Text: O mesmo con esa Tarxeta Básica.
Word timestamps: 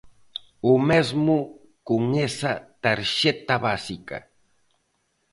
O 0.73 0.75
mesmo 0.89 1.35
con 1.87 2.01
esa 2.27 2.53
Tarxeta 2.83 3.55
Básica. 3.67 4.17